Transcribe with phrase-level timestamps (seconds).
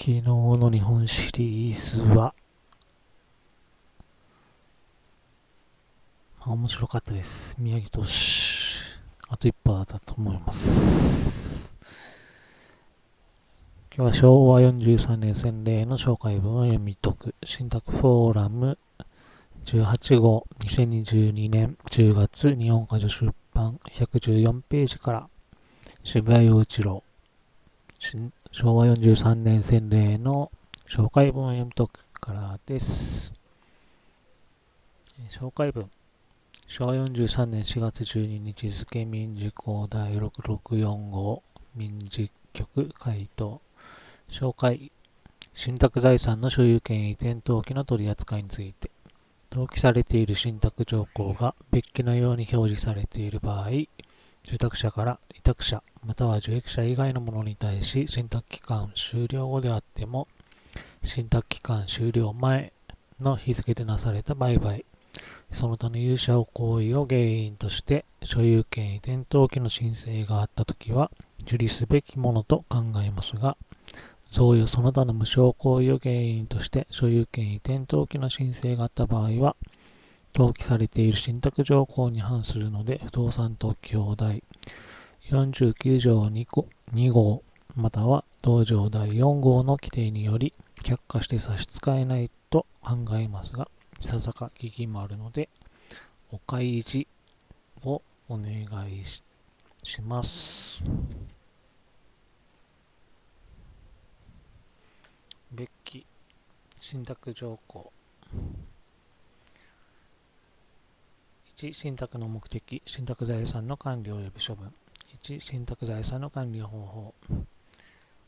[0.00, 2.32] 昨日の日本シリーズは、
[6.46, 7.56] 面白かったです。
[7.58, 8.08] 宮城投手、
[9.28, 11.74] あと一歩だと思います。
[13.94, 18.78] 今日は昭和43年洗礼の紹介文を読み解く、新宅フォーラム
[19.64, 25.28] 18号2022年10月日本科女出版114ページから
[26.04, 27.02] 渋谷陽一郎
[28.60, 30.50] 昭和43年洗礼の
[30.88, 33.32] 紹介文を読み解くからです。
[35.30, 35.88] 紹介文。
[36.66, 41.44] 昭和43年4月12日付民事項第664号
[41.76, 43.60] 民事局回答
[44.28, 44.90] 紹介。
[45.54, 48.90] 信託財産の所有権移転登記の取り扱いについて
[49.52, 53.68] 登記されている信託条項が別記のように表示されている場合
[54.48, 60.28] 受託者から託者または受益者以外の者に対し信託期間終了後であっても
[61.02, 62.74] 信託期間終了前
[63.18, 64.84] の日付でなされた売買。
[65.50, 71.10] その他の有償行為を原因として所有権移転登記の申請があったときは
[71.42, 73.56] 受理すべきものと考えますが
[74.30, 79.56] 贈与その他の無償行為を原因として所有権移転登記の申請があった場合は
[80.34, 84.44] 登記されている信託条項に反するので不動産登記法第
[85.30, 87.42] 49条 2, 個2号
[87.76, 93.68] または同条第4号の規定により却下して差し支えないと考えますが
[94.00, 95.50] いささか疑義もあるので
[96.32, 97.06] お開示
[97.84, 99.22] をお願いし
[99.82, 100.82] します。
[105.52, 106.06] 別記
[106.78, 107.92] 信託条項。
[111.56, 114.72] 1信託の目的信託財産の管理及び処分。
[115.28, 117.14] 1信託財産の管理方法。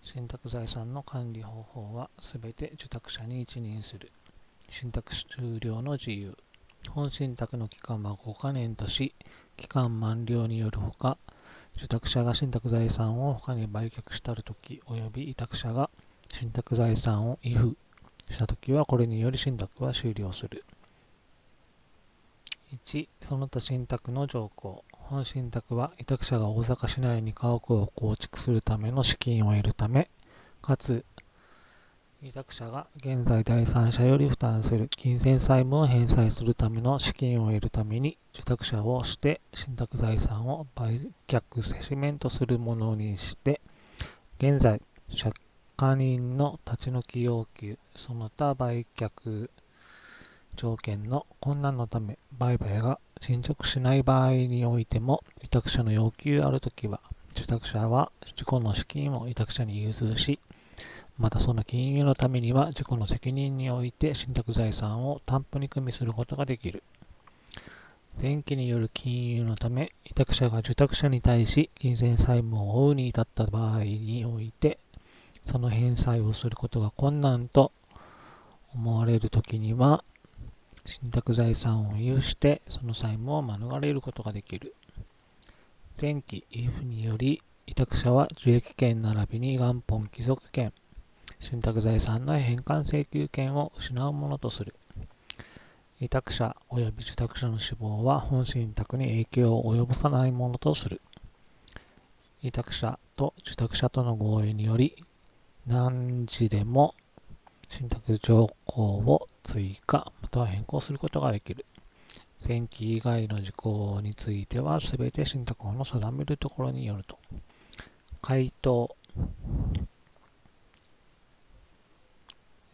[0.00, 4.10] 信託財産の管理方法はすべて受託者に一任する。
[4.70, 6.34] 信託終了の自由。
[6.88, 9.14] 本信託の期間は5カ年とし
[9.58, 11.18] 期間満了によるほか
[11.76, 15.90] 受託者が信託財産を他に売却したるとき及び委託者が
[16.32, 17.76] 信託財産を遺付
[18.30, 20.64] したときはこれにより信託は終了する。
[22.86, 24.82] 1その他信託の条項。
[25.08, 30.10] 本信託は委託者が大阪市内に家屋を構築するための資金を得るため
[30.60, 31.04] かつ
[32.24, 43.60] 委託者が現在第三者より負担する金銭債務を返済するための資金を得るために受託者をして信託財産を売却セシメントするものにして
[44.38, 44.82] 現在
[45.16, 45.32] 借
[45.76, 49.50] 家人の立ち退き要求その他売却
[50.56, 57.00] 条件の困難のため売買が進捗しない場合においても委託者の要求あるときは
[57.32, 60.40] 受託者は自己の資金を委託者に融通し
[61.18, 66.82] またその金融のためには自己の責任において信託財産を担保に組みすることができる。
[68.20, 74.78] 前期による金融のため委託者が受託者に対し金銭債務を負うに至った場合において
[75.44, 77.72] その返済をすることが困難と
[78.72, 80.02] 思われるときには
[80.86, 84.74] 信託財産を有してその債務を免れることができる。
[86.00, 90.72] 前期 if により委託者は受益権並びに元本帰属権。
[91.40, 94.74] 信託財産の返還請求権を失うものとする。
[96.00, 101.00] 委託者及び受託者の死亡は本信託に影響を及ぼさないものとする。
[102.42, 105.02] 委託者と受託者との合意により
[105.66, 106.94] 何時でも
[107.68, 110.12] 信託条項を追加。
[110.36, 111.64] または変更することができる。
[112.46, 117.18] 前期以外の事項についてはすべて信託法の定めるところによると。
[118.20, 118.94] 回答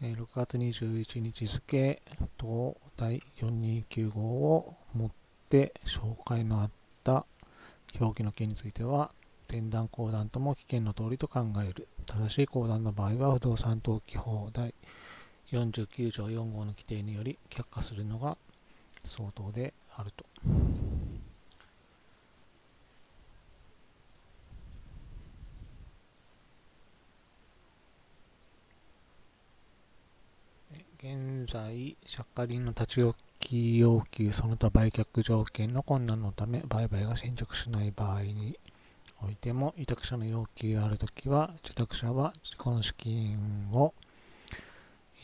[0.01, 2.03] 6月21日付
[2.37, 5.11] と第429号をもっ
[5.49, 6.71] て紹介のあっ
[7.05, 7.25] た
[8.01, 9.13] 表記の件については
[9.47, 11.87] 転談公団とも危険の通りと考える。
[12.07, 14.75] 正しい公団の場合は不動産登記法第
[15.53, 18.37] 49条4号の規定により却下するのが
[19.05, 20.25] 相当であると。
[31.05, 38.57] 現在、借家人の立ち退き要求、その他売却条件の困難のため、売買が進捗しない場合に
[39.21, 43.95] おいても委託者の要求があるときは受託者は自己の資金を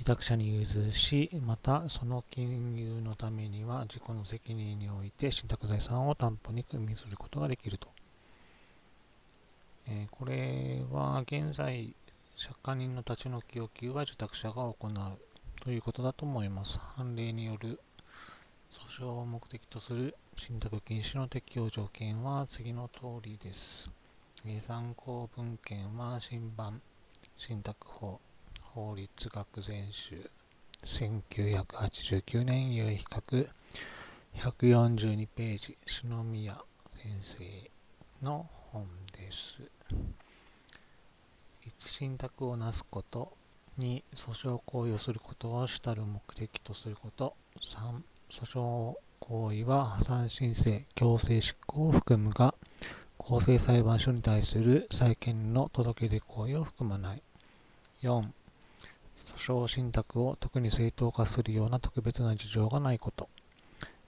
[0.00, 7.88] 委託者に融通しまたその金融のためには自己の責任において信託財産を担保に組みすることができると、
[9.88, 11.94] えー、これは現在
[12.40, 15.18] 借家人の立ち退き要求は受託者が行う
[15.60, 16.78] ということだと思います。
[16.96, 17.80] 判例による
[18.70, 23.90] 訴訟を目的とする信託禁止の適用条件は次の通りです。
[24.60, 26.80] 参考文献は新版
[27.36, 28.20] 信託法
[28.78, 30.30] 法律学全集
[30.84, 33.48] 1989年有比較
[34.36, 36.56] 142ページ篠宮
[37.02, 37.44] 先生
[38.22, 39.60] の本です。
[41.66, 43.32] 1信託をなすこと
[43.80, 48.00] 2訴訟行為をすることを主たる目的とすること3
[48.30, 52.54] 訴訟行為は破産申請強制執行を含むが
[53.16, 57.22] 公正裁判所に対する債権の届け出行為を含まない
[58.04, 58.28] 4
[59.36, 63.28] 訴訟信託を特に正当化するような特別な事情がないこと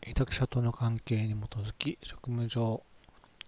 [0.06, 2.82] 委託者との関係に基づき職務上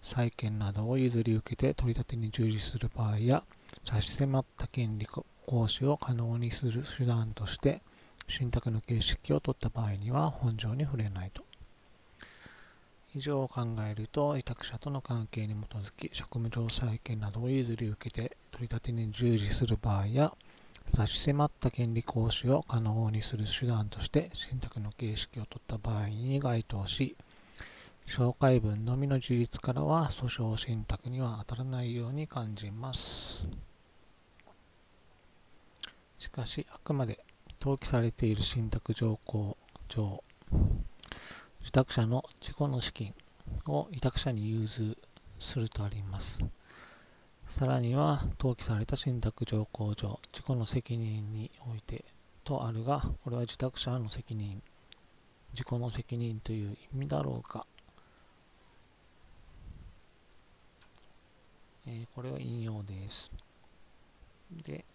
[0.03, 3.43] 債権などを譲り受けて取り立てに従事する場合や
[3.89, 7.81] 差し迫った権利行使を可能にする手段として
[8.29, 11.43] 信託の形式を取った場合には本条に触れないと。
[13.15, 20.33] 以上を考えると委託者との関係に基づき職務上債権などを譲り受けて取り立てに従事する場合や
[20.87, 27.17] 差し迫った権利行使を可能にする手段として信託の形式を取った場合に該当し
[28.07, 33.47] 紹介文のみの事実からは訴訟信託には当たらないように感じます。
[36.19, 37.25] しかし、あくまで
[37.61, 39.57] 登記されている信託条項
[39.89, 40.23] 上、
[41.63, 43.15] 受託者の自己の資金
[43.67, 44.97] を委託者に融通
[45.41, 46.39] するとあります。
[47.53, 52.03] さらには、登記された信託条項上、自己の責任において
[52.45, 54.63] とあるが、これは受託者の責任、
[55.53, 57.67] 自己の責任という意味だろうか。
[61.87, 63.31] えー、これは引用です。
[64.65, 64.87] で、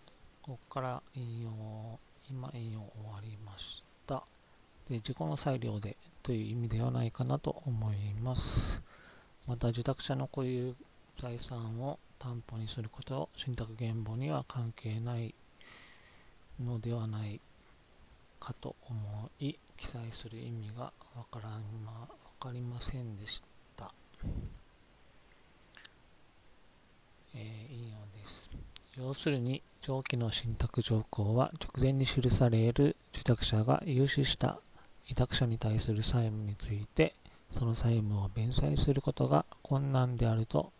[0.41, 4.23] ここから引用、今引用終わりました。
[4.89, 8.81] で、自己の裁量でという意味ではないかなと思います。
[9.45, 10.75] また、受託者の固有
[11.19, 15.33] 財産を担保にすることを信託原簿には関係ない
[16.59, 17.39] のではない
[18.39, 22.07] かと思い、記載する意味がわからん、ま、わ
[22.39, 23.41] かりませんでし
[23.75, 23.93] た。
[27.35, 28.49] えー、引用です。
[28.97, 34.59] 要するに、長期の信託条項は直前に記される受託者が融資した
[35.07, 37.13] 委託者に対する債務について、
[37.51, 40.73] その債務を弁済することが困難であると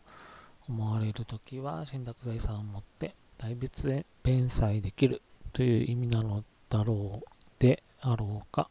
[0.69, 5.22] 思われるときは、信託財産を持って代別で弁済できる
[5.54, 7.30] という意味なのだろう
[7.60, 8.69] であろうか、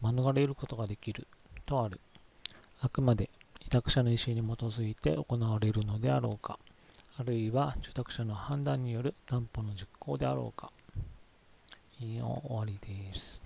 [0.00, 1.26] 免れることができる
[1.66, 2.00] とある。
[2.80, 3.28] あくまで
[3.66, 6.58] 委託者の意思に基づいて行われるのであろうか。
[7.18, 10.70] あるいは受託者の判断による担保の実行であろうか。
[12.00, 13.42] 引用終わりです。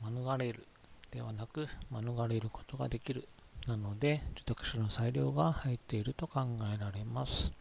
[0.00, 0.64] 免れる
[1.10, 3.28] ではなく、免れることができる。
[3.66, 6.42] なので、受託者の裁量が入っていると考
[6.74, 7.52] えられます。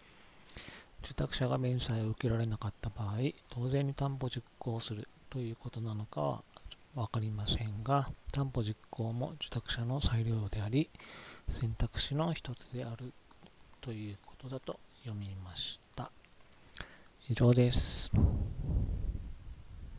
[1.03, 3.17] 受託者が弁済を受けられなかった場合、
[3.49, 6.43] 当然に担保実行するということなのかは
[6.95, 10.89] 分かりませんが、担保実行も受託者の裁量であり、
[11.47, 13.13] 選択肢の一つである
[13.81, 16.11] ということだと読みました。
[17.29, 18.11] 以上です。